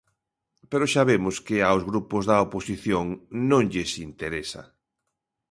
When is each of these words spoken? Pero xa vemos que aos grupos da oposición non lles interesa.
Pero 0.69 0.85
xa 0.93 1.03
vemos 1.11 1.35
que 1.45 1.57
aos 1.61 1.83
grupos 1.89 2.23
da 2.29 2.37
oposición 2.45 3.05
non 3.49 3.63
lles 3.71 3.91
interesa. 4.07 4.61